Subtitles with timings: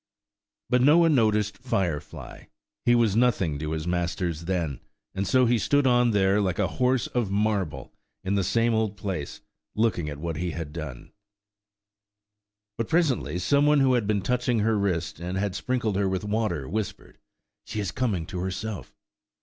[0.67, 4.79] But no one noticed Firefly–he was nothing to his masters then,
[5.13, 7.93] and so he stood on there like a horse of marble,
[8.23, 9.41] in the same old place,
[9.75, 11.11] looking at what he had done.
[12.79, 16.23] But presently some one who had been touching her wrist and had sprinkled her with
[16.23, 17.19] water whispered,
[17.67, 18.95] "She is coming to herself!"